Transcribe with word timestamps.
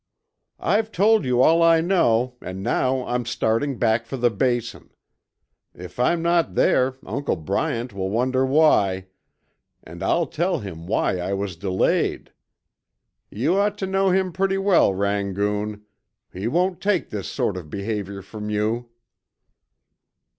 "I've 0.59 0.91
told 0.91 1.25
you 1.25 1.43
all 1.43 1.61
I 1.61 1.79
know 1.79 2.35
and 2.41 2.63
now 2.63 3.05
I'm 3.05 3.23
starting 3.23 3.77
back 3.77 4.07
for 4.07 4.17
the 4.17 4.31
Basin. 4.31 4.89
If 5.75 5.99
I'm 5.99 6.23
not 6.23 6.55
there 6.55 6.95
Uncle 7.05 7.35
Bryant 7.35 7.93
will 7.93 8.09
wonder 8.09 8.43
why, 8.43 9.05
and 9.83 10.01
I'll 10.01 10.25
tell 10.25 10.57
him 10.57 10.87
why 10.87 11.19
I 11.19 11.33
was 11.33 11.55
delayed. 11.55 12.31
You 13.29 13.59
ought 13.59 13.77
to 13.77 13.85
know 13.85 14.09
him 14.09 14.33
pretty 14.33 14.57
well, 14.57 14.91
Rangoon. 14.91 15.83
He 16.33 16.47
won't 16.47 16.81
take 16.81 17.11
this 17.11 17.27
sort 17.29 17.55
of 17.55 17.69
behavior 17.69 18.23
from 18.23 18.49
you!" 18.49 18.89